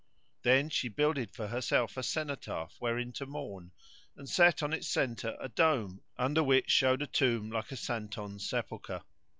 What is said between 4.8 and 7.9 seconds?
centre a dome under which showed a tomb like a